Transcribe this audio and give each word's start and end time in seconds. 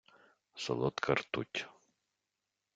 Солодка 0.63 1.11
ртуть... 1.19 1.59